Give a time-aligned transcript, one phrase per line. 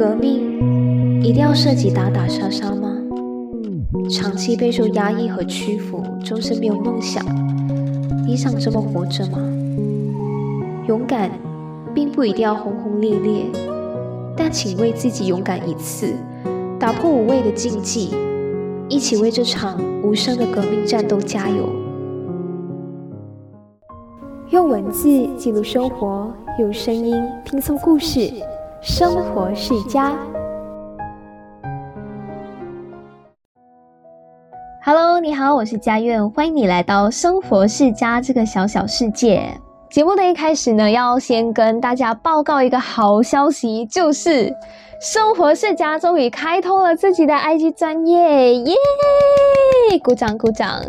[0.00, 2.90] 革命一定要涉及打打杀杀吗？
[4.08, 7.22] 长期备受压抑和屈服，终身没有梦想，
[8.26, 9.38] 你想这么活着吗？
[10.88, 11.30] 勇敢
[11.94, 13.44] 并不一定要轰轰烈烈，
[14.34, 16.14] 但请为自己勇敢一次，
[16.78, 18.14] 打破无谓的禁忌，
[18.88, 21.68] 一起为这场无声的革命战斗加油。
[24.48, 28.32] 用文字记录生活，用声音拼凑故事，
[28.82, 30.16] 生活世家。
[34.82, 39.54] Hello，你好，我是佳苑，欢迎你来到生活世家这个小小世界。
[39.90, 44.50] 节目的一开始呢，要先跟大家报告一个好消息，就是
[44.98, 48.74] 生活世家终于开通了自己的 IG 专业，耶！
[50.02, 50.82] 鼓掌鼓掌。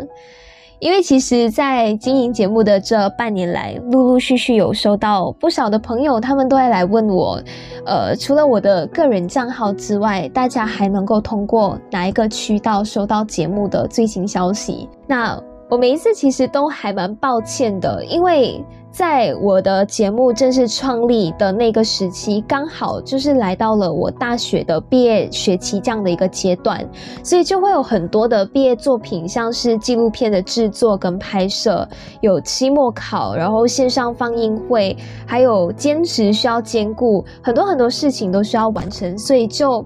[0.82, 7.40] 因为其实，在经营节目的这半年来，陆陆续续有收到不少的朋友，他们都会来问我，
[7.86, 14.88] 呃，除了我的个人账号之外，大家还能够通过哪一个渠道收到节目的最新消息？
[15.06, 15.40] 那
[15.70, 18.60] 我每一次其实都还蛮抱歉的，因为。
[18.92, 26.86] 在我的节目正式创立的那个时期，刚好就是来到了我大学的毕业学期这样的一个阶段，
[27.24, 31.88] 所以就会有很多的毕业作品，像是纪录片的制作跟拍摄，
[32.20, 34.94] 有期末考，然后线上放映会，
[35.26, 39.82] 还有兼职需要兼顾，很多很多事情都需要完成，所以就。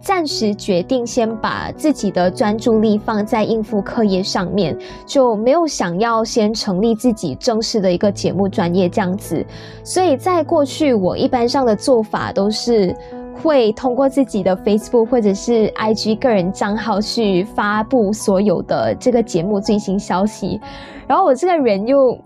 [0.00, 9.44] 暂时决定先把自己的专注力放在应付课业上面，就没有想要先成立自己正式的一个节目专业这样子。
[9.84, 12.96] 所以在过去，我一般上的做法都是
[13.42, 20.58] 会通过自己的 Facebook 或者是 IG 个人账号去发布所有的这个节目最新消息。
[21.06, 22.18] 然后我这个人又。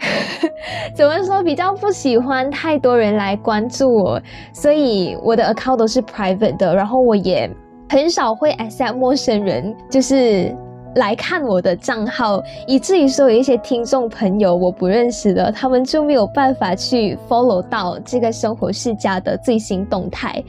[0.94, 1.42] 怎么说？
[1.42, 4.20] 比较不喜欢太多人来关注我，
[4.52, 6.74] 所以我的 account 都是 private 的。
[6.74, 7.50] 然后我也
[7.88, 10.54] 很少会 accept 陌生人，就是
[10.96, 20.42] 来看我的账号，以至于说有一些听众朋友我不认识的，他们就没有办法去 follow 到这个生活世家的最新动态。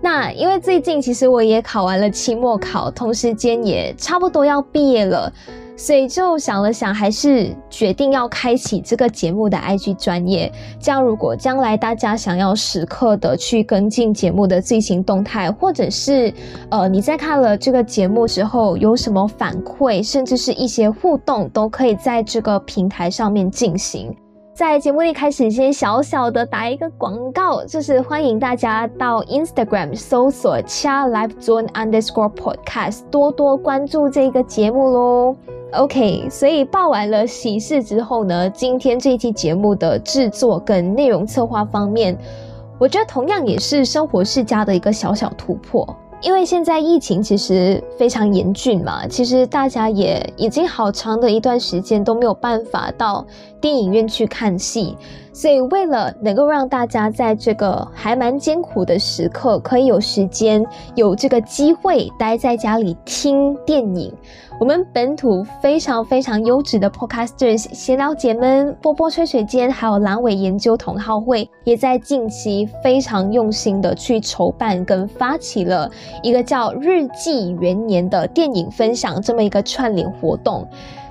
[0.00, 5.32] 那因为最近其实我也考完了期末考，同时间也差不多要毕业了。
[5.78, 10.52] 所以就想了想，还是决定要开启这个节目的 IG 专业。
[10.80, 16.34] 这样，如果将来大家想要时刻的去跟进节目的最新动态，或者是
[16.68, 24.12] 呃你在看了这个节目之后有什么反馈，甚至是一些互动，都可以在这个平台上面进行。
[24.58, 35.36] 在节目一开始，先小小的打一个广告，就是欢迎大家到 Instagram 搜索 “cha live zone underscore podcast”，多多关注这个节目喽。
[35.74, 42.18] OK，所以报完了喜事之后呢，今天这期节目的制作跟内容策划方面，
[42.80, 45.86] 我觉得同样也是生活世家的一个小小突破。
[46.20, 53.24] 因为现在疫情其实非常严峻嘛，其实大家也已经好长的一段时间都没有办法到
[53.60, 54.96] 电影院去看戏，
[55.32, 60.64] 所以为了能够让大家在这个还蛮艰苦的时刻，可以有时间
[60.94, 64.12] 有这个机会待在家里听电影。
[64.60, 75.88] 我们本土非常非常优质的 podcasters 闲聊姐们、波波吹水间，还有阑尾研究同好会，也在近期非常用心的去筹办跟发起了
[76.24, 80.66] 一个叫“日记元年”的电影分享这么一个串联活动。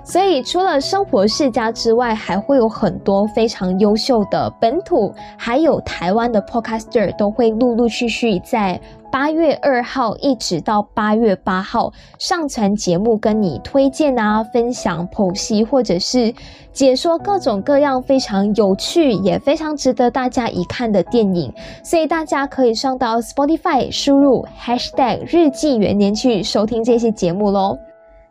[0.09, 8.79] 所以除了生活世家之外，还会有很多非常优秀的本土还有台湾的 podcaster 都会陆陆续续在。
[9.09, 16.34] 八月二号一直到八月八号上传节目，跟你推荐啊、分享剖析，或者是
[16.73, 21.51] 解说各种各样非常有趣也非常值得大家一看的电影，
[21.84, 27.78] 所以大家可以上到 Spotify 输入 Hashtag 日记元年去收听这些节目喽。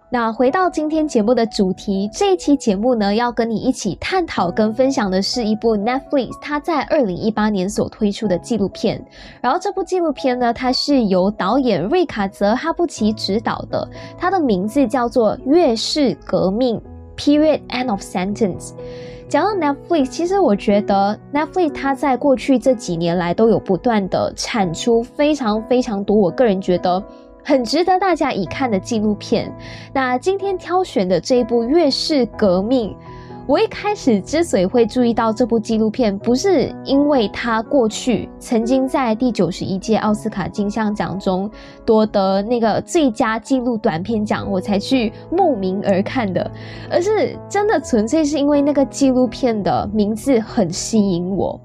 [0.09, 9.05] 那回到今天节目的主题，这一期节目呢，要跟你一起探讨跟分享的是一部 Netflix 它在二零一八年所推出的纪录片。
[9.41, 16.81] 然后这部纪录片呢，它是由导演瑞卡泽哈布奇执导的，它的名字叫做《月式革命》
[17.17, 18.75] （Period End of Sentence）。
[19.29, 27.03] 讲到 Netflix，其实我觉得 Netflix 它在过去这几年来都有不断的产出非常非常多，我个人觉得。
[27.47, 29.55] 很值得大家一看的纪录片。
[29.93, 32.91] 那今天挑选的这一部《月式革命》，
[33.47, 41.49] 我一开始之所以会注意到这部纪录片，不是因为它过去曾经在第九十一届奥斯卡金像奖中
[41.85, 46.51] 夺得那个最佳纪录短片奖，我才去慕名而看的，
[46.91, 51.61] 而是真的纯粹是因为那个纪录片的名字很吸引我。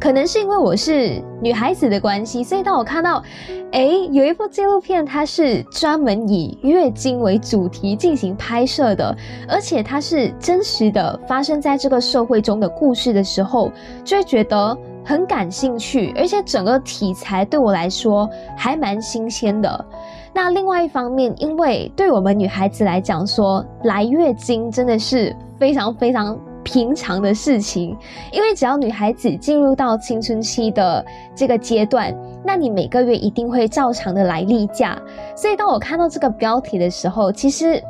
[0.00, 3.22] 可能是因为我是女孩子的关系，所以当我看到，
[3.70, 9.14] 哎，有一部纪录片，它是专门以月经为主题进行拍摄的，
[9.46, 13.70] 而且它是真实的发生在这个社会中的故事的时候，
[14.02, 14.74] 就会觉得
[15.04, 18.26] 很感兴趣，而且整个题材对我来说
[18.56, 19.84] 还蛮新鲜的。
[20.32, 26.40] 那另外一方面，因为对我们女孩子来讲，说来月经真的是非常非常。
[26.62, 27.96] 平常的事情，
[28.32, 31.04] 因为只要女孩子进入到青春期的
[31.34, 32.14] 这个阶段，
[32.44, 35.00] 那你每个月一定会照常的来例假。
[35.36, 37.82] 所以当我看到这个标题的时候，其实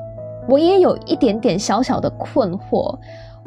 [0.49, 2.99] 我也有一点点小小的困惑，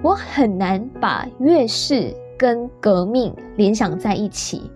[0.02, 4.70] 我很难把月事跟革命联想在一起，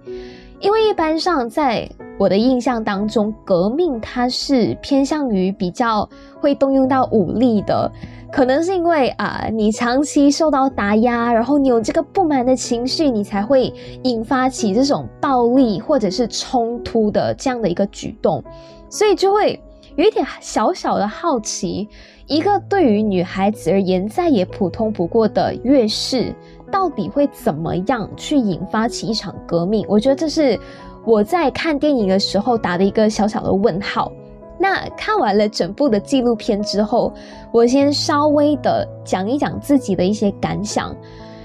[0.60, 6.10] 因为一般上在我的印象当中，革命它是偏向于比较
[6.42, 7.92] 会动用到武力的。
[8.32, 18.44] 可能是因为啊，你长期受到打压，然后你有这个不满的情绪，你才会引发起这种暴力或者是冲突的这样的一个举动，
[18.90, 19.60] 所以就会
[19.96, 21.88] 有一点小小的好奇，
[22.28, 26.36] 一个对于女孩子而言再也普通不过的月事，
[26.70, 29.86] 到底会怎么样去引发起一场革命？
[29.88, 30.60] 我觉得这是
[31.06, 34.12] 我在看电影的时候打的一个小小的问号。
[34.60, 37.14] 那看完了整部的纪录片之后，
[37.52, 40.96] 我先稍微的讲一讲自己的一些感想。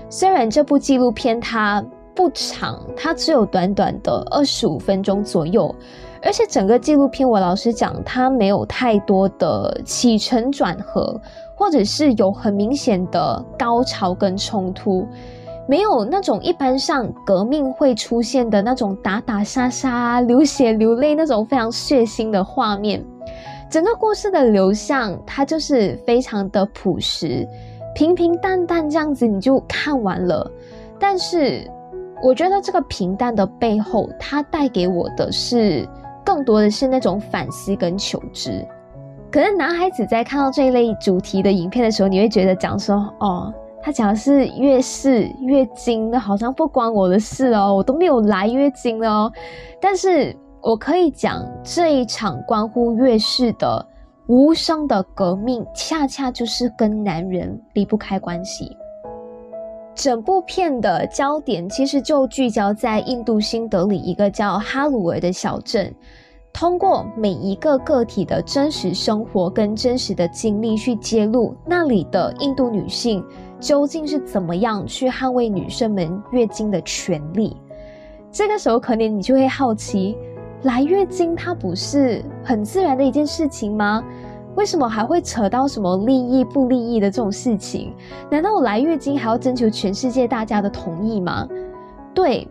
[0.08, 5.74] 虽然这部纪录片它不长，它只有短短的二十五分钟左右，
[6.22, 11.18] 而且整个纪录片我老实讲，它没有太多的起承转合，
[11.54, 15.06] 或者是有很明显的高潮跟冲突。
[15.68, 23.02] 没有那种一般上革命会出现的那种打打杀杀、流血流泪那种非常血腥的画面。
[23.70, 27.46] 整个故事的流向，它就是非常的朴实、
[27.94, 30.50] 平平淡淡这样子，你就看完了。
[30.98, 31.66] 但是，
[32.22, 35.88] 我觉得这个平淡的背后，它带给我的是
[36.24, 38.66] 更多的是那种反思跟求知。
[39.30, 43.54] 可能男孩子在看到这一类主题的影片的时候，你会觉得讲说哦。
[43.82, 49.30] 他讲的是月事、月经，那好像不关我的事哦，我都没有来月经哦。
[49.80, 53.84] 但是我可以讲，这一场关乎月事的
[54.28, 58.76] 无声的革命，恰恰就是跟男人离不开关系。
[59.94, 65.92] 整部片的焦点其实就聚焦在印度新德里一个叫哈鲁尔的小镇。
[66.52, 73.24] 通过每一个个体的真实生活跟真实的经历去揭露那里的印度女性
[73.62, 77.56] 究竟是怎么样去捍卫女生们月经的权利。
[78.32, 80.18] 这个时候，可能你就会好奇，
[80.64, 84.02] 来月经它不是很自然的一件事情吗？
[84.56, 87.94] 为什么还会扯到什么利益不利益的这种事情？
[88.28, 91.46] 难道我来月经还要征求全世界大家的同意吗？
[92.12, 92.48] 对。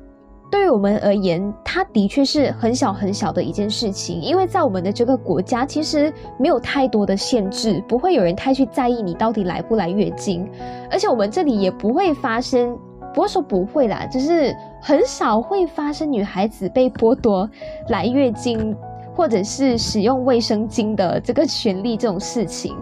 [0.51, 10.45] 对于我们而言，它的确是很小很小的一件事情，因为在我们的这个国家，其实没有太多的限制，不会有人太去在意你到底来不来月经，
[10.91, 12.77] 而且我们这里也不会发生，
[13.13, 17.49] 不会说不会啦，就是很少会发生女孩子被剥夺
[17.87, 18.75] 来月经
[19.15, 22.75] 或者是使用卫生巾的这个权利这种事情，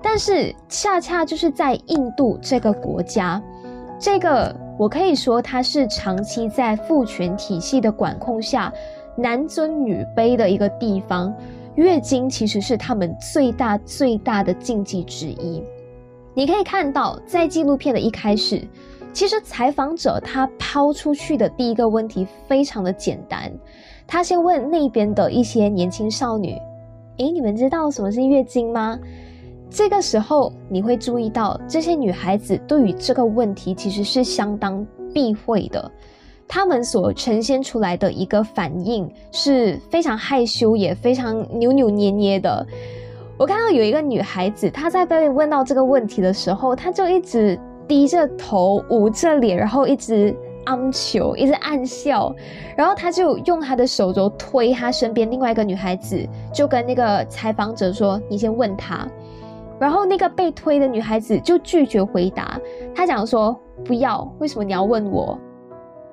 [0.00, 3.42] 但是恰恰就是在印度这个国家，
[3.98, 4.54] 这个。
[4.80, 8.72] 我可以说，它是长期在父权体系的管控下，
[9.14, 11.30] 男尊女卑的一个地方。
[11.74, 15.62] 月经其实是他们最大最大的禁忌之一。
[16.32, 18.66] 你可以看到，在纪录片的一开始，
[19.12, 23.52] 其实采访者他抛出去的第一个问题非常的简单，
[24.06, 26.56] 他先问那边的一些年轻少女
[27.20, 28.98] ：“诶，你们知道什么是月经吗？”
[29.70, 34.84] 这个时候，你会注意到这些女孩子对于这个问题其实是相当
[35.14, 35.90] 避讳的，
[36.48, 42.66] 她们所呈现出来的一个反应是非常害羞，也非常扭扭捏捏的。
[43.38, 52.34] 我看到有一个女孩子，她在被问到这个问题的时候，她就一直低着头、捂着脸，然后一直暗求，一直暗笑，
[52.76, 59.08] 然后她就用她的手肘推她身边另外一个女孩子，就跟那个采访者说：“你先问她。”
[59.80, 62.60] 然后那个被推的女孩子就拒绝回答，
[62.94, 65.38] 她讲说不要，为什么你要问我？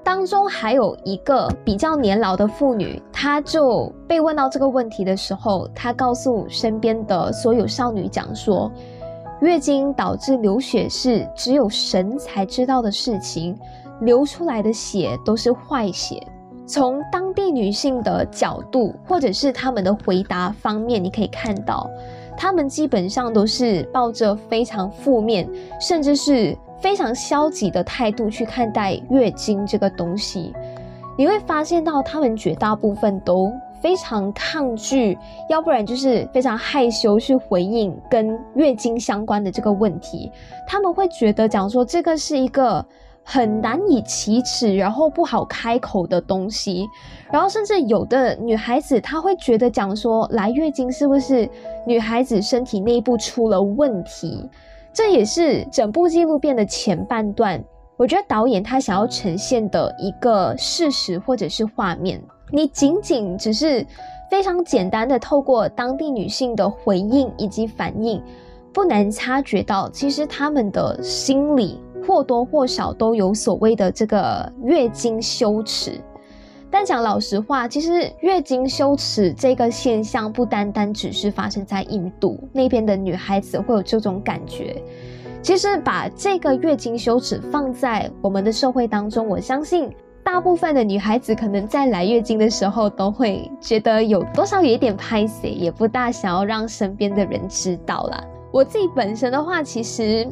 [0.03, 8.71] 当中还有一个比较年老的妇女，她就被问到这个问题的时候，她告诉身边的所有少女讲说，
[9.41, 13.53] 月经导致流血是只有神才知道的事情，
[13.99, 16.25] 流出来的血都是坏血。
[16.65, 21.89] 从当地女性的角度，或者是他们的回答方面，你可以看到。
[22.37, 25.49] 他们基本上都是抱着非常负面，
[25.81, 30.53] 甚至是非常消极的态度去看待月经这个东西。
[31.17, 33.51] 你会发现到，他们绝大部分都
[33.81, 35.17] 非常抗拒，
[35.49, 40.31] 要不然就是非常害羞去回应跟月经相关的这个问题。
[40.67, 42.85] 他们会觉得讲说这个是一个。
[43.29, 46.87] 很难以启齿，然后不好开口的东西，
[47.31, 51.49] 然后甚至有的女孩子她会觉得讲说来月经是不是
[51.85, 54.49] 女孩子身体内部出了问题？
[54.93, 57.63] 这也是整部纪录片的前半段，
[57.97, 62.21] 我觉得导演他想要呈现的一个事实或者是画面。
[62.51, 63.85] 你仅仅只是
[64.29, 68.21] 非常简单的透过当地女性的回应以及反应，
[68.73, 71.79] 不难察觉到其实他们的心理。
[72.05, 75.99] 或多或少都有所谓的这个月经羞耻，
[76.69, 84.81] 但讲老实话，其实月经羞耻这个现象不单单只是发生在印度那边的女孩子会有这种感觉。
[85.41, 89.89] 其实把这个月经羞耻放在我们的社会当中，我相信
[90.23, 98.23] 大部分的女孩子可能在来月经的时候都会觉得有多少有一点拍死，也不大想要让身边的人知道啦。
[98.51, 100.27] 我自己本身的话，其实。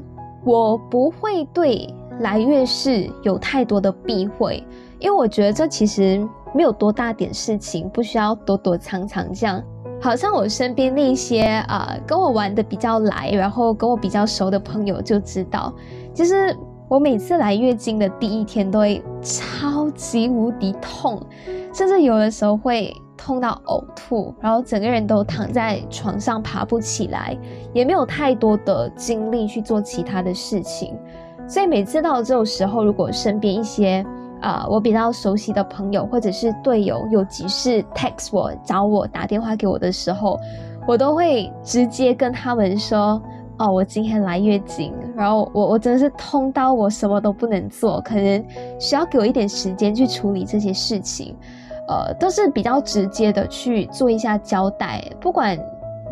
[0.48, 4.64] 我不会对来月事有太多的避讳，
[5.06, 9.62] 因为我觉得这其实没有多大点事情，不需要躲躲藏藏这样。
[10.02, 15.72] 好像我身边那些啊跟我玩的比较来，然后跟我比较熟的朋友就知道，
[16.12, 16.58] 其实
[16.88, 21.22] 我每次来月经的第一天都会超级无敌痛，
[21.72, 22.92] 甚至有的时候会。
[23.18, 27.36] 痛到呕吐，然后整个人都躺在床上爬不起来，
[27.74, 30.96] 也没有太多的精力去做其他的事情。
[31.48, 34.06] 所以每次到这种时候，如果身边一些
[34.46, 40.40] 啊我比较熟悉的朋友或者是队友有急事 text 我找我打电话给我的时候，
[40.88, 43.20] 我都会直接跟他们说：
[43.58, 48.46] 哦，我今天来月经，然后我我真的是痛到我什么都不能做，可能
[48.80, 51.36] 需要给我一点时间去处理这些事情。
[51.88, 55.58] 呃，都是比较直接的去做一下交代，不管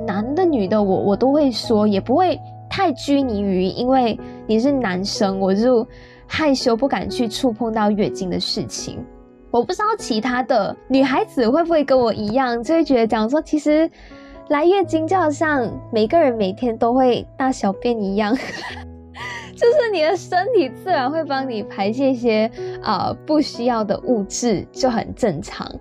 [0.07, 5.87] 男的女的，我我都会说，也不会太拘泥于，因为你是男生，我就
[6.35, 8.97] 害羞不敢去触碰到月经的事情。
[9.51, 13.87] 我不知道其他的女孩子会不会跟我一样，就会觉得讲说，其实
[14.47, 18.35] 来月经就好像每个人每天都会大小便一样。
[19.55, 22.49] 就是你的身体自然会帮你排泄一些
[22.81, 25.71] 啊不需要的物质，就很正常。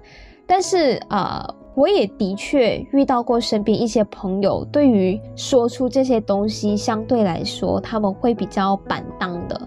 [0.46, 9.61] 但是啊，我也的确遇到过身边一些朋友，对于说出这些东西，相对来说他们会比较板当的。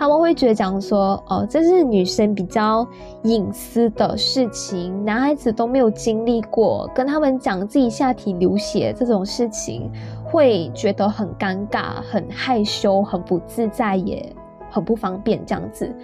[0.00, 2.88] 他们会觉得讲说，哦，这是女生比较
[3.24, 9.90] 隐私的事情，男孩子都没有经历过，跟他们讲自己下体流血这种事情。
[10.24, 14.34] 会觉得很尴尬、很害羞、很不自在，也
[14.70, 15.94] 很不方便这样子。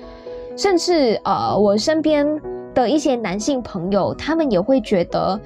[0.58, 2.26] 甚至呃，我身边
[2.74, 5.40] 的一些男性朋友，他们也会觉得，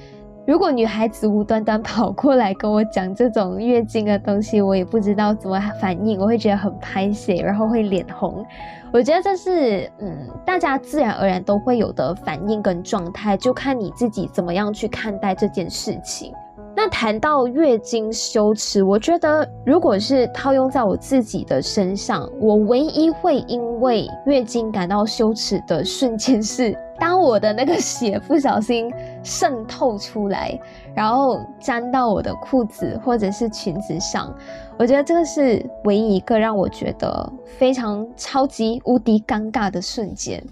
[0.47, 8.44] 如果女孩子无端端跑过来跟我讲这种月经的东西，我也不知道怎么反应，我会觉得很拍血，然后会脸红。
[8.92, 16.32] 我觉得这是嗯，大家自然而然都会有的反应跟状态，就看你自己怎么样去看待这件事情。
[16.75, 28.91] 那谈到月经羞耻，我觉得如果是套用在我自己的身上，我唯一会因为月经感到羞耻的瞬间是，当我的那个血不小心
[29.23, 30.59] 渗透出来，
[30.95, 34.35] 然后沾到我的裤子或者是裙子上，
[34.79, 40.43] 我觉得这个是唯一一个让我觉得非常超级无敌尴尬的瞬间。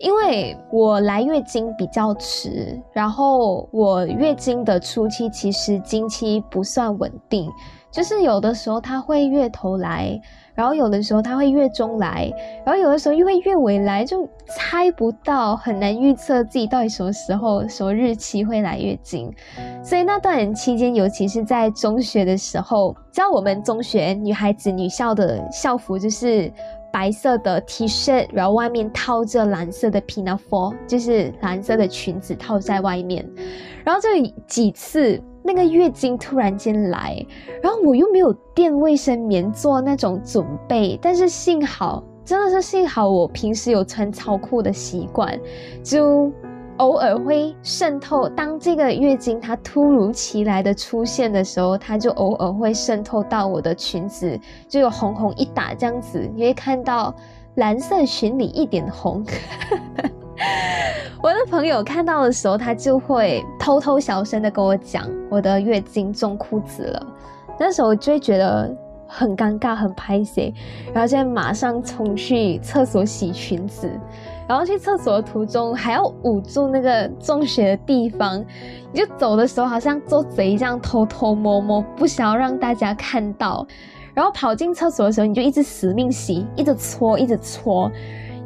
[0.00, 7.50] 因为我来月经比较迟，然后我月经的初期其实经期不算稳定，
[7.90, 10.18] 就是有的时候它会月头来，
[10.54, 12.32] 然后有的时候它会月中来，
[12.64, 19.30] 然后有的时候又会月尾来，就猜不到，很难预测自己到底什么时候、什么日期会来月经。
[19.84, 26.50] 所以那段期间，尤其是在中学的时候，知道我们中学女孩子女校的校服就是。
[26.92, 33.28] 白色的 T 恤，然后外面套着蓝色的 pinafore，就是蓝色的裙子套在外面。
[33.84, 37.24] 然后这几次那个月经突然间来，
[37.62, 45.38] 然后我又没有垫卫生棉做那种准备，但是幸好，真的是幸好，我平时有穿超裤的习惯，
[45.82, 46.30] 就。
[46.80, 57.14] 偶尔会渗透，当这个月经它突如其来的出现的时候，它就偶尔会渗透到我的裙子，就有红红一打这样子，你会看到
[57.56, 59.22] 蓝色裙里一点红。
[61.22, 67.06] 我的朋友看到的时候，他就会偷偷小声的跟我讲，我的月经中裤子了。
[67.58, 68.74] 那时候我就会觉得
[69.06, 70.50] 很尴尬，很拍谁，
[70.94, 73.86] 然后就马上冲去厕所洗裙子。
[74.50, 78.44] 然后去厕所的途中还要捂住那个中血的地方，
[78.92, 83.64] 你就走的时候好像做贼一样偷偷摸摸，不想要让大家看到。
[84.12, 87.88] 然后跑进厕所的时候，你就一直死命洗，一直搓，一直搓。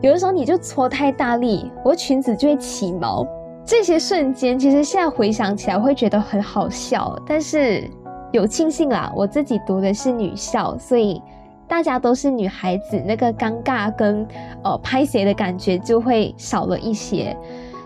[0.03, 3.27] 有的时候你就搓太大力，我裙子就会起毛。
[3.65, 7.83] 这些瞬间其实现在回想起来会觉得很好笑，但是
[8.31, 11.23] 有庆幸啦，我自己读的是女校，所以。
[11.66, 14.26] 大家都是女孩子，那个尴尬跟
[14.62, 17.37] 呃拍鞋的感觉就会少了一些。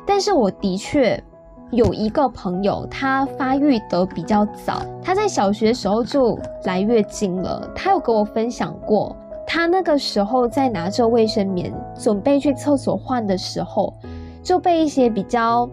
[0.07, 1.23] 但是我的确
[1.71, 7.71] 有一个朋友，她发育得比较早，她在小学时候就来月经了。
[7.75, 9.17] 她有跟我分享过，
[9.47, 13.95] 她那个时候在拿着卫生棉准备去厕所换的时候，
[14.43, 15.69] 就被一些比较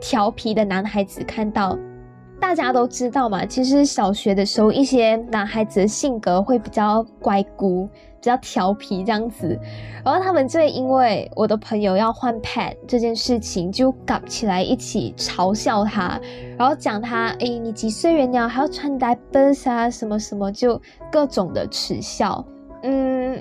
[0.00, 1.76] 调皮的男孩子看到。
[2.42, 9.56] 大家都知道嘛，其实小学的时候，一些男孩子的性格会比较乖孤，比较调皮这样子。
[10.04, 16.20] 然后他们就会因为我的朋友要换 pad 这件事情，就搞起来一起嘲笑他，
[16.58, 20.78] 然后讲他，哎，你几岁人了还要穿 diapers 啊，什么什么，就
[21.12, 22.44] 各种的耻笑。
[22.82, 23.40] 嗯，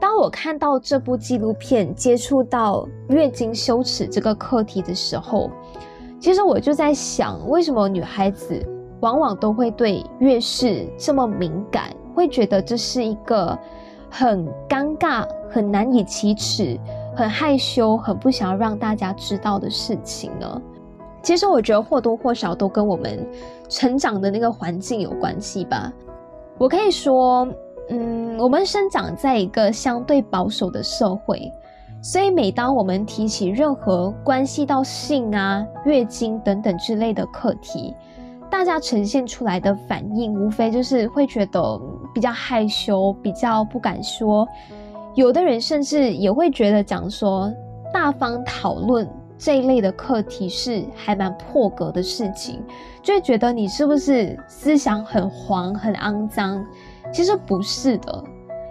[0.00, 5.50] 当我看到这部纪录片，接触到月经羞耻这个课题的时候。
[6.18, 8.60] 其实我就在想，为什么女孩子
[9.00, 13.56] 往往都会对月事这么敏感，会觉得这是一个
[14.10, 16.78] 很尴尬、很难以启齿、
[17.14, 20.62] 很害羞、很不想要让大家知道的事情呢？
[21.22, 23.24] 其实我觉得或多或少都跟我们
[23.68, 25.92] 成长的那个环境有关系吧。
[26.56, 27.46] 我可以说，
[27.90, 31.52] 嗯，我们生长在一个相对保守的社会。
[32.08, 37.92] 所以，每当我们提起任何关系到性啊、月经等等之类的课题，
[38.48, 41.60] 大家呈现出来的反应，无非就是会觉得
[42.14, 44.46] 比较害羞，比较不敢说。
[45.16, 47.52] 有的人甚至也会觉得讲说
[47.92, 52.62] 大方讨论这一类的课题是还蛮破格的事情，
[53.02, 56.64] 就会觉得你是不是思想很黄、很肮脏？
[57.12, 58.24] 其实不是的。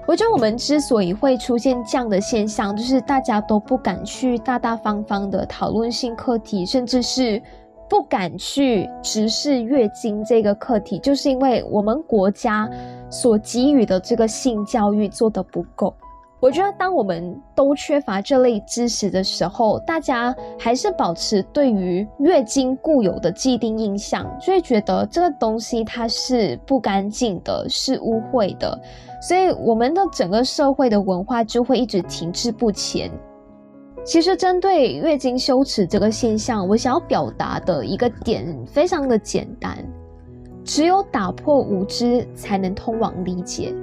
[0.07, 7.41] 我觉得我们之所以会出现这样的现象，就是大家都不敢去大大方方的讨论性课题，甚至是
[7.89, 12.69] 不敢去直视月经这个课题，就是因为我们国家
[13.09, 15.91] 所给予的这个性教育做得不够。
[16.39, 28.79] 我觉得，当我们都缺乏这类知识的时候，大家还是保持对于月经固有的既定印象，就会觉得这个东西它是不干净的，是污秽的，
[29.27, 33.09] 所以我们的整个社会的文化就会一直停滞不前。
[34.03, 39.83] 其实，针对月经羞耻这个现象，我想要表达的一个点非常的简单：
[40.63, 43.73] 只有打破无知，才能通往理解。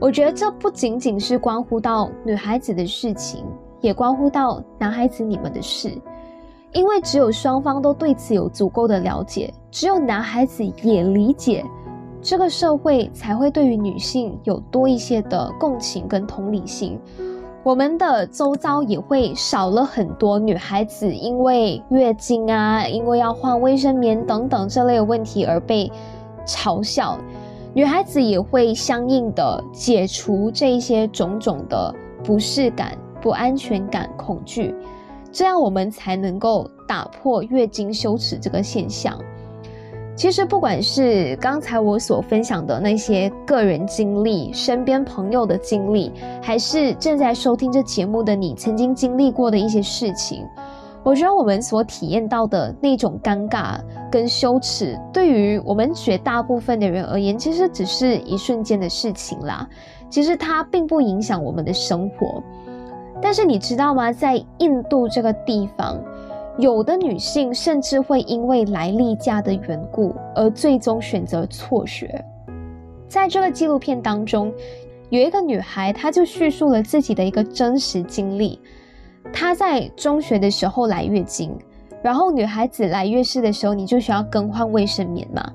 [0.00, 3.44] 我觉得这不仅仅是关乎到女孩子的事情，
[3.82, 5.92] 也关乎到男孩子你们的事，
[6.72, 11.62] 因为只有双方都对此有足够的了解，只有男孩子也理解，
[12.20, 16.98] 这个社会才会对于女性有多一些的共情跟同理心，
[17.62, 25.90] 我们的周遭也会少了很多女孩子因为月经啊，因为要换卫生棉等等这类的问题而被
[26.46, 27.18] 嘲笑。
[27.74, 34.74] 女孩子也会相应的解除这些种种的不适感、不安全感、恐惧，
[35.30, 39.16] 这样我们才能够打破月经羞耻这个现象。
[40.18, 50.44] 其实，不管是刚才我所分享的那些个人经历、身边朋友的经历，还是正在收听这节目的你曾经经历过的一些事情。
[51.04, 53.78] 我觉得我们所体验到的那种尴尬
[54.10, 59.68] 跟羞耻，对于我们绝大部分的人而言，其实只是一瞬间的事情啦。
[60.10, 62.42] 其实它并不影响我们的生活。
[63.22, 64.12] 但是你知道吗？
[64.12, 65.96] 在印度这个地方，
[66.58, 72.24] 有的女性甚至会因为来例假的缘故，而最终选择辍学。
[73.06, 74.52] 在这个纪录片当中，
[75.08, 78.60] 有一个女孩，她就叙述了自己的一个真实经历。
[79.32, 81.56] 她在中学的时候来月经，
[82.02, 85.48] 然后女孩子来月事的时候，你就需要更换卫生棉嘛。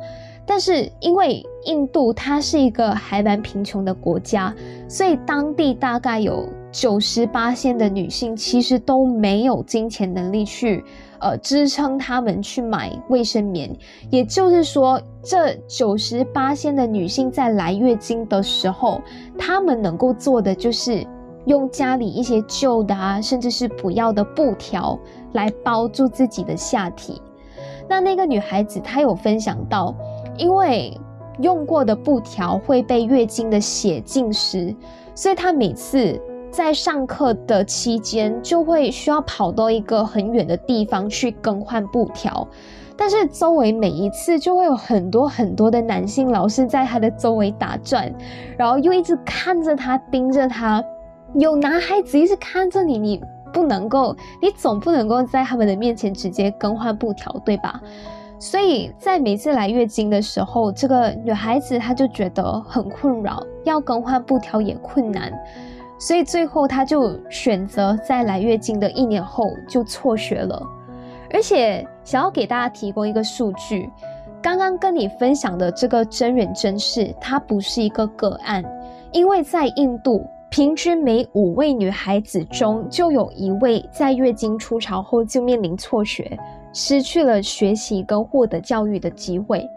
[0.46, 4.54] 但是因为印度它是一个还蛮贫穷的国家，
[4.88, 10.84] 所以当地大概有九十八线的女性其实都没有金钱能力去
[11.20, 13.74] 呃支撑她们去买卫生棉。
[14.10, 19.00] 也就是说，这九十八线的女性在来月经的时候，
[19.38, 21.08] 她们能够做的就是。
[21.46, 24.98] 用家里一些旧的啊，甚至是不要的布条
[25.34, 27.22] 来包住自己的下体。
[27.86, 29.94] 那那个女孩子她有分享到，
[30.38, 30.98] 因为
[31.42, 34.74] 用过的布条会被月经的血浸湿，
[35.14, 36.18] 所以她每次
[36.54, 42.48] 在上课的期间就会需要跑到一个很远的地方去更换布条。
[42.96, 48.14] 但是周围每一次就会有很多很多的男性老师在他的周围打转，
[48.56, 50.82] 然后又一直看着他，盯着他。
[51.40, 53.20] 有男孩子一直看着你，你
[53.52, 57.82] 不能够，你总不能够在他们的面前直接更换布条，对吧？
[58.38, 65.34] 所以在每次来月经的时候，这个女孩子她就觉得很困扰，要更换布条也困难，
[66.06, 70.62] 所以最后她就选择在来月经的一年后就辍学了。
[71.32, 73.90] 而且想要给大家提供一个数据，
[74.42, 78.62] 刚刚跟你分享的这个真人真事，它不是一个个案，
[79.14, 80.28] 因为在印度。
[80.50, 86.38] 平均每五位女孩子中就有一位在月经初潮后就面临辍学，
[86.72, 89.68] 失去了学习跟获得教育的机会。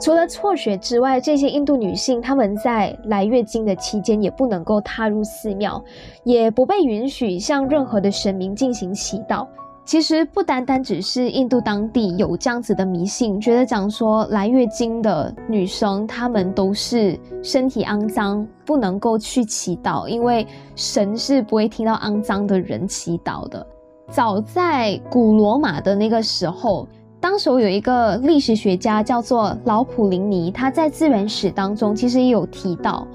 [0.00, 5.82] 除了辍学之外，这些印度女性她们在来月经的期间也不能够踏入寺庙，
[6.22, 9.46] 也不被允许向任何的神明进行祈祷。
[9.84, 23.66] 其实不单单只是印度当地有这样子的迷信，觉得讲说来月经的女生，她们都是身体肮脏，不能够去祈祷，因为神是不会听到肮脏的人祈祷的。
[24.10, 26.86] 早在古罗马的那个时候，
[27.20, 33.06] 当时有一个历史学家叫做老普林尼，他在自然史当中其实也有提到。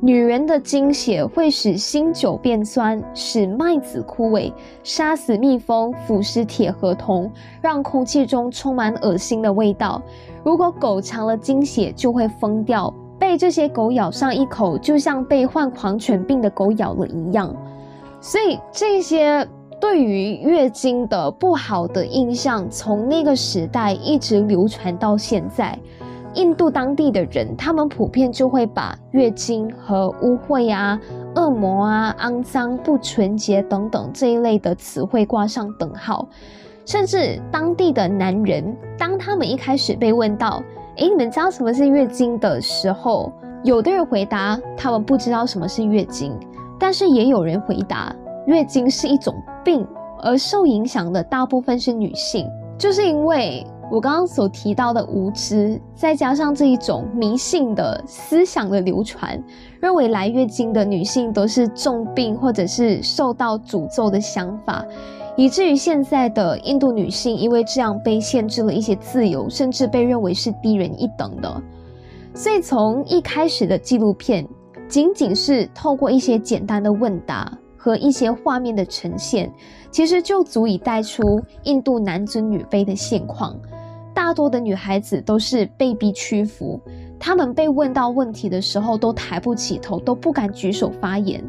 [0.00, 7.30] 女人的经血会使新酒变酸，使麦子枯萎，杀死蜜蜂，腐蚀铁和铜，
[7.62, 10.02] 让空气中充满恶心的味道。
[10.42, 17.54] 如果狗尝了精血，就会疯掉，被这些狗咬上一口，就像被患狂犬病的狗咬了一样。
[18.20, 19.46] 所以，这些
[19.84, 25.78] 对于月经的不好的印象，从那个时代一直流传到现在。
[26.32, 30.98] 印度当地的人，他们普遍就会把月经和污秽啊、
[31.36, 36.26] 恶魔啊、肮脏、不纯洁等等这一类的词汇挂上等号。
[36.86, 40.62] 甚至当地的男人，当他们一开始被问到
[40.96, 43.30] “诶，你们知道什么是月经”的时候，
[43.62, 46.32] 有的人回答他们不知道什么是月经，
[46.80, 48.16] 但是也有人回答
[48.46, 49.86] 月经是一种病，
[50.20, 52.46] 而受影响的大部分是女性，
[52.78, 53.66] 就是因为。
[53.90, 59.40] 我刚刚所提到的无知，再加上这一种迷信的思想的流传，
[59.78, 64.84] 认为来月经的女性都是重病或者是受到诅咒的想法，
[65.36, 71.62] 以至于现在的印度女性因为这样被限制了一些自由，甚至被认为是低人一等的。
[72.32, 74.48] 所以从一开始的纪录片，
[74.88, 77.52] 仅仅是透过一些简单的问答
[77.84, 79.52] 和一些画面的呈现，
[79.90, 83.54] 其实就足以带出印度男尊女卑的现况。
[84.14, 86.80] 大多的女孩子都是被逼屈服，
[87.20, 91.44] 她们被问到问题的时候都抬不起头，都不敢举手发言，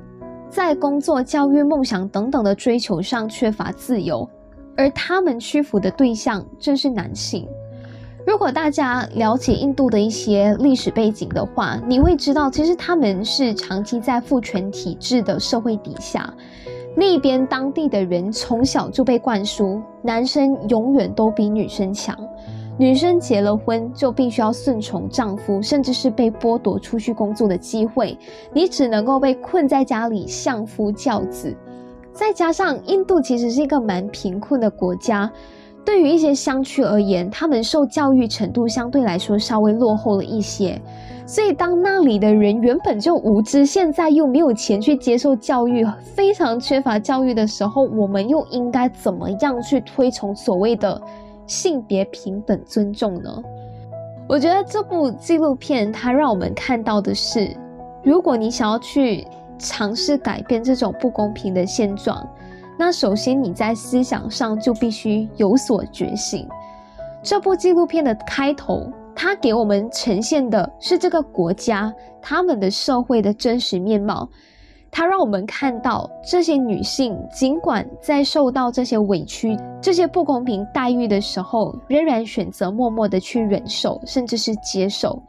[0.50, 4.30] 在工作、教育、梦想等等的追求上缺乏自由，
[4.76, 7.48] 而她们屈服的对象正是男性。
[8.25, 16.33] 如果大家了解印度的一些历史背景的话，你会知道，其实他们是长期在父权体制的社会底下，
[16.95, 22.17] 那边当地的人从小就被灌输，男生永远都比女生强。
[22.77, 28.17] 女生结了婚就必须要顺从丈夫，甚至是被剥夺出去工作的机会。
[28.51, 31.55] 你只能够被困在家里相夫教子。
[32.11, 35.31] 再加上印度其实是一个蛮贫困的国家，
[35.86, 40.82] 对于一些乡区而言，他们受教育程度相对来说稍微落后了一些。
[41.28, 51.02] 所以当那里的人原本就无知，现在又没有钱去接受教育，非常缺乏教育的时候，我们又应该怎么样去推崇所谓的？
[51.48, 53.30] 性别平等尊重呢？
[54.28, 57.56] 我觉得这部纪录片它让我们看到的是，
[58.04, 59.28] 如果你想要去
[59.60, 62.28] 尝试改变这种不公平的现状，
[62.77, 66.47] 那首先你在思想上就必须有所觉醒。
[67.23, 74.27] 这部纪录片的开头，它给我们呈现的是这个国家他们的社会的真实面貌。
[74.91, 85.21] 它让我们看到，这些女性尽管在受到这些委屈、这些不公平待遇的时候，仍然选择默默的去忍受，甚至是接受。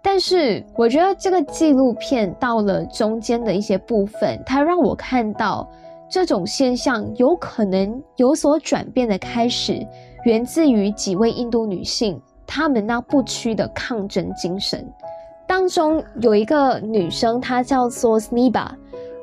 [0.00, 5.68] 但是，我觉得这个纪录片到了中间的一些部分，它让我看到
[6.10, 9.86] 这种现象有可能有所转变的开始，
[10.24, 14.84] 源自于几位印度女性她们那不屈的抗争精神。
[15.46, 18.68] 当中有一个女生，她叫做 Sniba。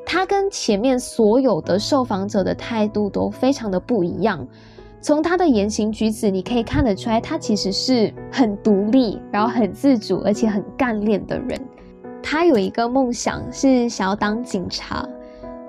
[0.06, 4.48] 她跟前面所有的受访者的态度都非常的不一样。
[5.02, 11.60] 从她的言行举止，你可以看得出来，她其实是很独立，然后很自主，而且很干练的人。
[12.24, 15.08] 她有一个梦想是想要当警察，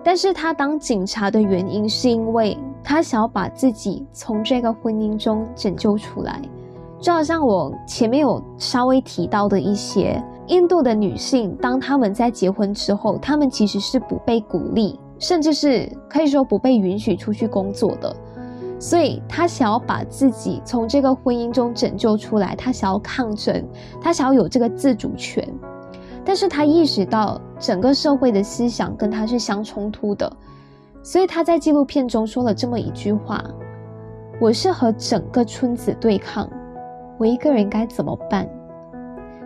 [0.09, 6.41] 但是他当警察的原因是因为他想要把自己从这个婚姻中拯救出来。
[6.99, 18.17] 就好像我前面有稍微提到的一些印度的女性，当她们在结婚之后，她们其实是不被鼓励，甚至是可以说不被允许出去工作的。
[18.79, 23.63] 所以她想要把自己从这个婚姻中拯救出来，她想要抗争，
[24.01, 25.47] 她想要有这个自主权。
[26.29, 30.31] 但是他意识到整个社会的思想跟他是相冲突的，
[31.03, 33.43] 所以他在纪录片中说了这么一句话
[34.39, 36.47] ：“我是和整个村子对抗。”
[37.17, 38.47] 我一个人该怎么办？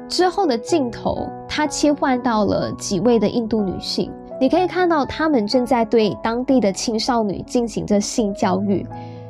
[0.09, 8.85] 之后的镜头，他切换到了几位的印度女性，你可以看到她们正在对当地的青少年进行着性教育。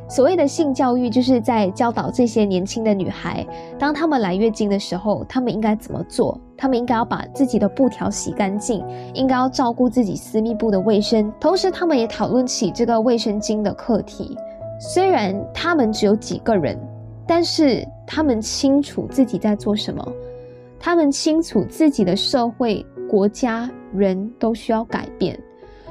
[0.08, 3.46] 所谓的性教育，就是在教导这些年轻的女孩，
[3.78, 6.40] 当她们来月经的时候，她们应该怎么做？
[6.62, 11.28] 他们应该要把自己的布条洗干净，应该要照顾自己私密部的卫生。
[11.40, 14.38] 同时，他们也讨论起这个卫生巾的课题。
[14.78, 16.78] 虽然他们只有几个人。
[17.24, 20.06] 但是他们清楚自己在做什么，
[20.78, 25.38] 他们清楚自己的社会、国家、人都需要改变，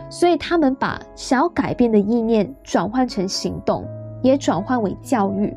[0.09, 3.87] 所以他们把想要改变的意念转换成行动，
[4.21, 5.51] 也转换为教育。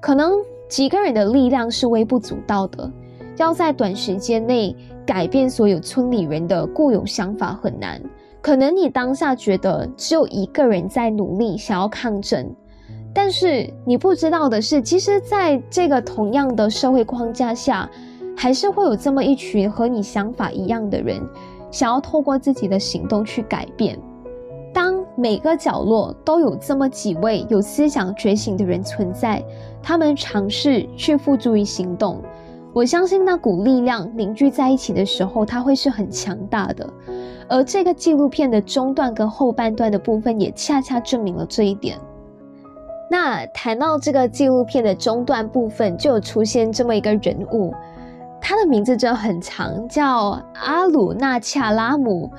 [0.00, 0.32] 可能
[0.70, 2.90] 几个人的力量是微不足道的，
[3.42, 4.74] 要在短时间内
[5.06, 8.00] 改变所有村里人的固有想法很难。
[8.40, 12.54] 可能你当下觉得只有一个人在努力，想要抗争。
[13.12, 17.90] 但是你不知道的是，其实在这个同样的社会框架下，
[18.36, 21.20] 还是会有这么一群和你想法一样的人，
[21.70, 23.98] 想要透过自己的行动去改变。
[24.72, 29.42] 当每个角落都有这么几位有思想觉醒的人存在，
[29.82, 32.22] 他们尝试去付诸于行动，
[32.78, 36.88] 我相信那股力量凝聚在一起的时候，它会是很强大的。
[37.48, 41.98] 而这个纪录片的中段跟后半段的部分，也恰恰证明了这一点。
[43.10, 47.74] 那谈到这个纪录片的中段部分，就有出现这么一个人物，
[48.40, 52.30] 他的名字真的很长，叫阿鲁纳恰拉姆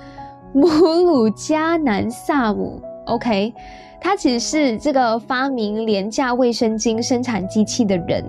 [0.54, 2.82] 姆鲁加南萨姆。
[3.08, 3.54] OK，
[4.00, 8.24] 他其实是这个发明廉价卫生巾生产机器的人。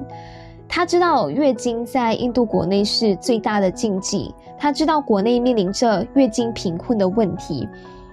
[0.72, 7.68] 他知道月经在印度国内是最大的禁忌，他知道国内面临着月经贫困的问题。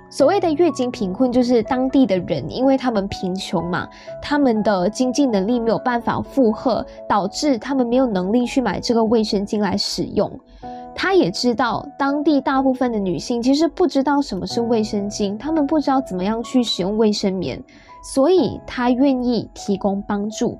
[0.09, 3.87] 所谓的月经贫困，就是当地的人，因为他们贫穷嘛，
[4.23, 10.31] 他们的经济能力没有办法负荷，导致他们没有能力去买这个卫生巾来使用。
[10.95, 17.63] 他也知道，当地大部分的女性其实不知道什么是卫生巾，她们不知道怎么样去使用卫生棉，
[18.03, 20.57] 所以他愿意提供帮助。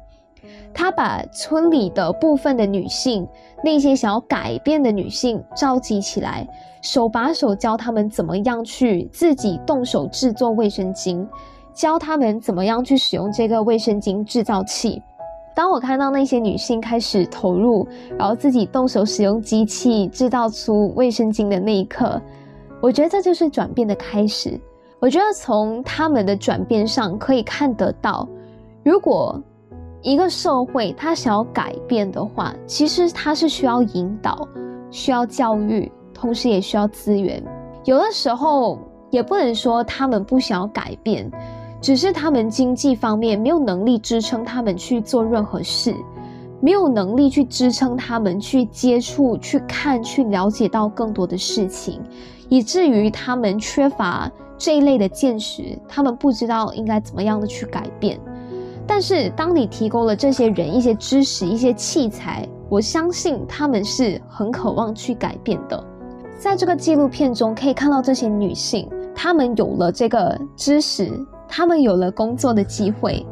[0.79, 3.27] 他把村里的部分的女性，
[3.63, 6.47] 那些想要改变的女性召集起来，
[6.83, 11.27] 手把手教他们怎么样去自己动手制作卫生巾，
[11.73, 15.01] 教他们怎么样去使用这个卫生巾制造器。
[15.55, 22.21] 当我看到那些女性开始投入，然后自己动手使用机器制造出卫生巾的那一刻，
[22.79, 24.61] 我觉得这就是转变的开始。
[24.99, 28.29] 我觉得从他们的转变上可以看得到，
[28.83, 29.41] 如果。
[30.01, 34.47] 一个社会，他想要改变的话，其实他是需要引导、
[34.91, 37.43] 需要教育，同时也需要资源。
[37.83, 38.79] 有的时候
[39.10, 41.29] 也不能说他们不想要改变，
[41.81, 45.95] 只是他们经济方面没有能力支撑他们去做任何事，
[46.62, 52.01] 没有能力去支撑他们去接触、去看、去了解到更多的事情，
[52.49, 58.19] 以至于他们缺乏这一类的见识，他们不知道应该怎么样的去改变。
[58.88, 65.84] 但是，当你提供了这些人一些知识、一些器材，我相信他们是很渴望去改变的。
[66.39, 71.12] 在这个纪录片中，可以看到这些女性，她们有了这个知识，
[71.47, 73.26] 她们有了工作的机会。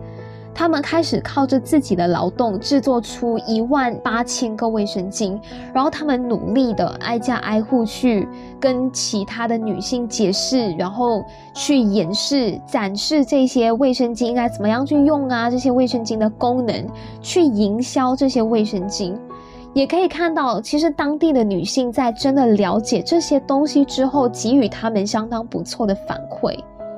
[0.56, 5.38] 他们开始靠着自己的劳动制作出一万八千个卫生巾，
[5.74, 8.26] 然后他们努力的挨家挨户去
[8.58, 11.22] 跟其他的女性解释，然后
[11.54, 16.88] 去演示、展示这些卫生巾应该怎么样去用啊，这些卫生巾的功能，
[17.22, 19.14] 去营销这些卫生巾。
[19.74, 26.58] 也可以看到，其实当地的女性在真的了解这些东西之后，给予他们相当不错的反馈。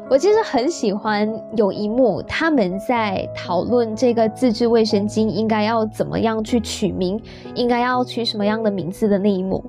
[0.10, 7.22] 我其实很喜欢有一幕，他们在讨论这个自制卫生巾应该要怎么样去取名，
[7.56, 9.62] 应该要取什么样的名字的那一幕。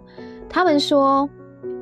[0.49, 1.29] 他们说，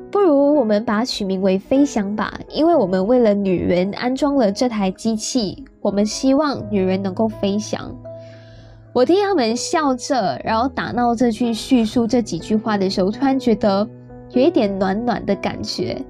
[0.09, 7.95] 不如我们把它取名为“飞翔”吧，因为我们为了女人安装了这台机器，我们希望女人能够飞翔。
[8.91, 13.87] 我听他们笑着，然后打闹着去叙述这几句话的时候，突然觉得
[14.31, 16.03] 有一点暖暖的感觉。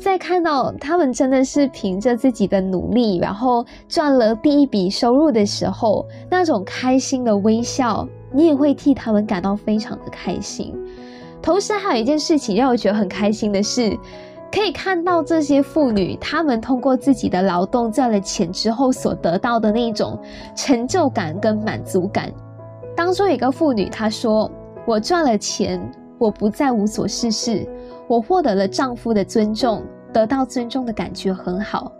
[0.00, 10.74] 在看到他们真的是凭着自己的努力，然后赚了第一笔收入的时候，那种开心的微笑，你也会替他们感到非常的开心。
[11.42, 13.94] 同时，还有一件事情让我觉得很开心的是，
[14.50, 20.18] 可以看到这些妇女，她们通过自己的劳动赚了钱之后所得到的那种
[20.56, 22.32] 成就感跟满足感。
[22.96, 24.50] 当中有一个妇女，她说
[24.86, 25.78] ：“我赚了钱，
[26.18, 27.68] 我不再无所事事。”
[28.10, 31.92] 我获得了丈夫的尊重，得到尊重的感觉很好。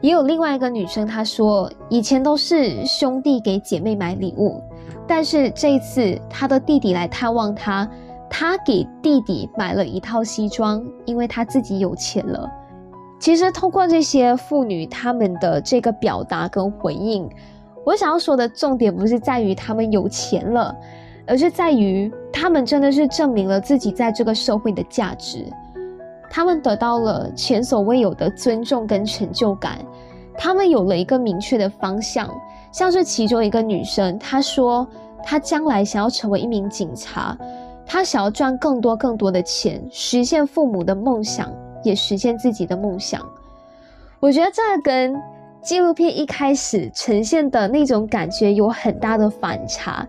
[0.00, 4.60] 也有另外一个女生，她说以前都是兄弟给姐妹买礼物，
[5.06, 7.88] 但是这一次她的弟弟来探望她，
[8.28, 12.50] 她给弟弟买了一套西装，因为她自己有钱了。
[13.20, 17.30] 其实通过这些妇女她们的这个表达跟回应，
[17.84, 20.74] 我想要说的重点不是在于她们有钱了。
[21.26, 25.44] 而是在于，他们真的是证明了自己在这个社会的价值，
[26.30, 29.78] 他们得到了前所未有的尊重跟成就感，
[30.38, 32.28] 他们有了一个明确的方向。
[32.72, 34.86] 像是其中一个女生，她说
[35.24, 37.36] 她将来想要成为一名警察，
[37.86, 41.50] 她想要赚更多更多的钱，实现父母的梦想，
[41.82, 43.20] 也实现自己的梦想。
[44.20, 45.20] 我觉得这跟。
[45.62, 50.06] 纪录片一开始呈现的那种感觉有很大的反差，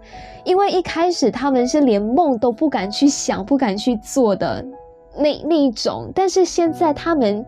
[0.48, 4.66] 因为一开始他们是连梦都不敢去想、不敢去做的
[5.14, 7.46] 那那一种，但是现在他们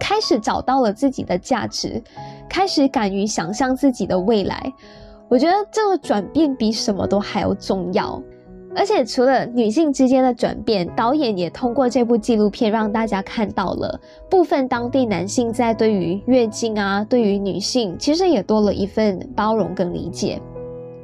[0.00, 2.02] 开始找到了自己的价值，
[2.48, 4.72] 开始敢于想象自己的未来。
[5.28, 8.20] 我觉得这个转变比什么都还要重要。
[8.74, 20.42] 而且除了女性之间的转变，导演也通过这部纪录片让大家看到了部分当地男性在对于月经啊，对于女性其实也多了一份包容跟理解。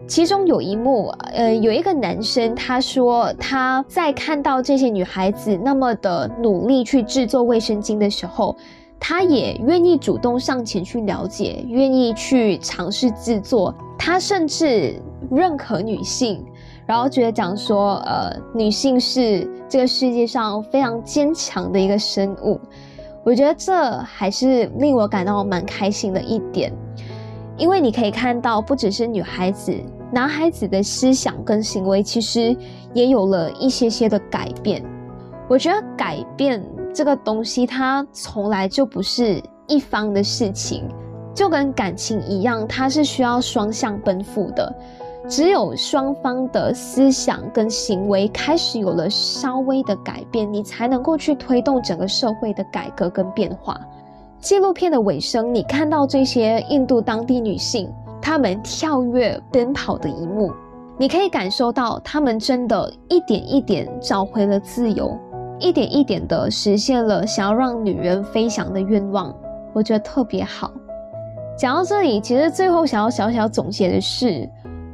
[0.06, 8.56] 其中有一幕，呃，有一个男生他说他在看到这些女孩子那么的努力去制作卫生巾的时候，
[9.00, 14.94] 他也愿意主动上前去了解，愿意去尝试制作，他甚至
[15.30, 16.44] 认可女性。
[16.86, 22.60] 然后觉得讲说，呃，女性是这个世界上非常坚强的一个生物，
[23.24, 26.72] 我觉得这还是令我感到蛮开心的一点，
[27.56, 29.74] 因为你可以看到，不只是女孩子，
[30.12, 32.56] 男孩子的思想跟行为其实
[32.94, 34.82] 也有了一些些的改变。
[35.48, 36.62] 我觉得改变
[36.94, 40.88] 这个东西，它从来就不是一方的事情，
[41.34, 44.74] 就跟感情一样，它是需要双向奔赴的。
[45.28, 53.80] 只有双方的思想跟行为开始有了稍微的改变，你才能够去推动整个社会的改革跟变化。
[54.38, 60.52] 纪录片的尾声，你看到这些印度当地女性他们跳跃奔跑的一幕，
[60.98, 65.16] 你可以感受到他们真的一点一点找回了自由，
[65.58, 69.34] 一点一点的实现了想要让女人飞翔的愿望。
[69.72, 70.72] 我觉得特别好。
[71.58, 74.48] 讲到这里，其实最后想要小小总结的是。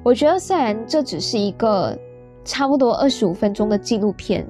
[0.04, 1.96] 我觉得，虽然这只是一个
[2.44, 4.44] 差不多二十五分钟的纪录片，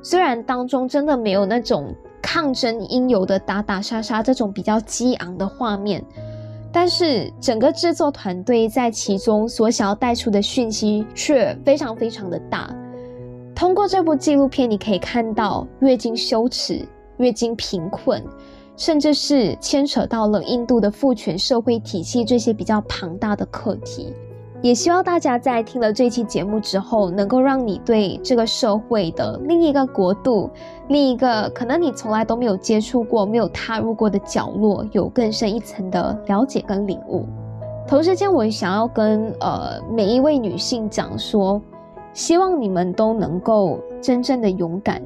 [0.00, 1.92] 虽然当中真的没有那种
[2.22, 6.04] 抗争应有的打打杀杀这种比较激昂的画面，
[6.78, 12.70] 但是整个制作团队在其中所想要带出的讯息却非常非常的大。
[13.54, 16.86] 通过这部纪录片，你可以看到月经羞耻、
[17.16, 18.22] 月经贫困，
[18.76, 24.12] 甚至是牵扯到了印度的父权社会体系这些比较庞大的课题。
[24.62, 30.50] 也希望大家在听了这期节目之后，能够让你对这个社会的另一个国度、
[30.88, 37.24] 另一个可能你从来都没有接触过、没有踏入过的角落，有更深一层的了解跟领悟。
[37.86, 41.60] 同时间，我也想要跟呃每一位女性讲说，
[42.12, 45.00] 希望你们都能够真正的勇敢。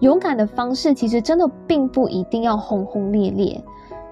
[0.00, 3.60] 勇敢的方式其实真的并不一定要轰轰烈烈，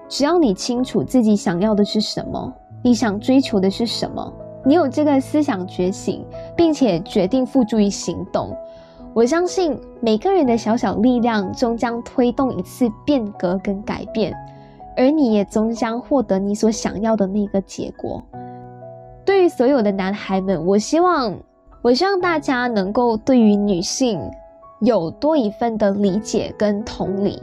[0.09, 2.51] 只要你清楚自己想要的是什么，
[2.83, 4.33] 你想追求的是什么。
[4.65, 6.25] 你有这个思想觉醒，
[6.57, 8.49] 并且决定付诸于行动，
[9.13, 14.33] 我相信每个人的小小力量终将推动一次变革跟改变，
[14.97, 18.23] 而你也终将获得你所想要的那个结果。
[19.23, 21.35] 对于所有的男孩们，我希望，
[21.83, 24.19] 我希望大家能够对于女性
[24.81, 27.41] 有多一份的理解跟同理。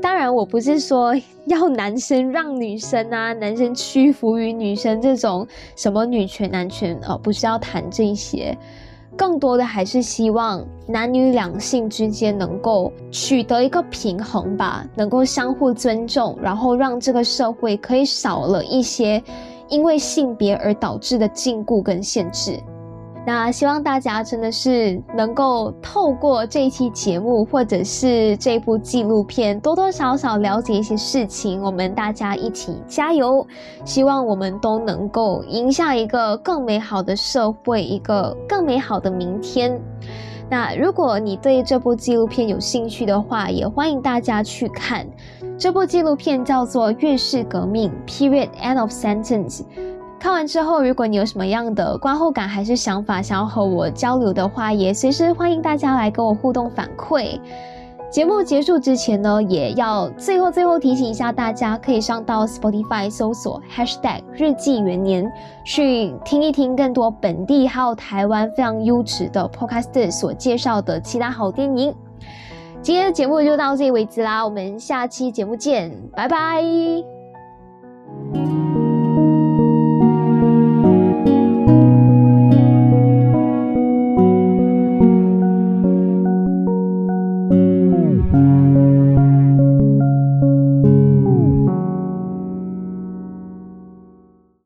[0.00, 1.14] 当然，我不是说
[1.46, 8.56] 要男生让女生啊，男生屈服于女生这种什么女权男权哦，不是要谈这些，
[9.16, 19.22] 更多的还是希望男女两性之间能够取得一个平衡吧，能够相互尊重，然后让这个社会可以少了一些
[19.68, 22.60] 因为性别而导致的禁锢跟限制。
[23.26, 31.60] 那希望大家真的是能够透过这一期节目，或者是这部纪录片，多多少少了解一些事情。
[31.60, 33.44] 我们大家一起加油，
[33.84, 39.76] 希望我们都能够赢下一个更美好的社会，一个更美好的明天。
[40.48, 45.04] 那如果你对这部纪录片有兴趣的话，也欢迎大家去看。
[45.58, 49.62] 这部纪录片叫做《月式革命》（Period End of Sentence）。
[50.26, 57.38] 看完之后，如果你有什么样的观后感还是想法，想要和我交流的话，也随时欢迎大家来跟我互动反馈。
[58.10, 65.30] 节目结束之前呢，也要最后最后提醒一下大家，可以上到 Spotify 搜索 Hashtag 日记元年，
[65.64, 71.94] 去听一听更多本地还有台湾非常优质的 Podcast 所介绍的其他好电影。
[72.82, 76.64] 今天的节目就到这里为止啦，我们下期节目见，拜拜。